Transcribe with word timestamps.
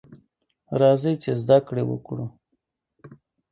راځئ! 0.79 1.13
چې 1.23 1.31
زده 1.41 1.57
کړې 1.67 1.83
وکړو. 1.87 2.25